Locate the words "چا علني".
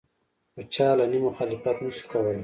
0.73-1.19